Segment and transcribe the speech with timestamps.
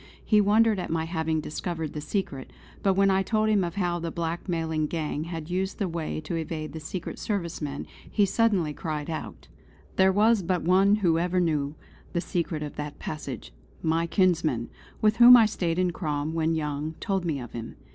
[0.25, 2.51] He wondered at my having discovered the secret;
[2.81, 6.35] but when I told him of how the blackmailing gang had used the way to
[6.35, 9.47] evade the Secret Service men, he suddenly cried out:
[9.97, 11.75] "There was but one who ever knew
[12.13, 13.53] the secret of that passage;
[13.83, 14.71] my kinsman,
[15.03, 17.75] with whom I stayed in Crom when young, told me of him.